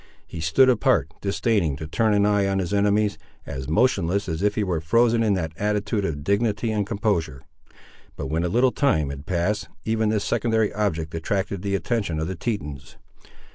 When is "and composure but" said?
6.71-8.25